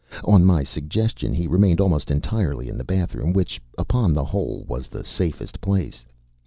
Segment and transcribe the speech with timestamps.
[0.23, 4.87] On my suggestion he remained almost entirely in the bathroom, which, upon the whole, was
[4.87, 6.07] the safest place.